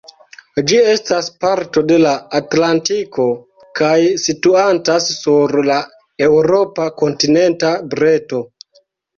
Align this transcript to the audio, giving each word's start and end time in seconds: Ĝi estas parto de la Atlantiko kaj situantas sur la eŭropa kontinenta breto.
Ĝi 0.69 0.77
estas 0.93 1.27
parto 1.43 1.83
de 1.91 1.99
la 2.03 2.13
Atlantiko 2.39 3.27
kaj 3.81 3.93
situantas 4.23 5.11
sur 5.19 5.55
la 5.71 5.79
eŭropa 6.29 6.89
kontinenta 7.03 7.73
breto. 7.95 8.43